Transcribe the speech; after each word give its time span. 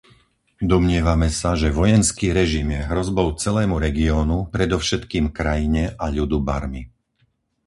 Domnievame 0.71 1.29
sa, 1.39 1.51
že 1.61 1.69
vojenský 1.79 2.27
režim 2.39 2.67
je 2.75 2.81
hrozbou 2.89 3.27
celému 3.43 3.75
regiónu, 3.87 4.37
predovšetkým 4.55 5.25
krajine 5.37 5.83
a 5.93 6.05
ľudu 6.17 6.37
Barmy. 6.49 6.83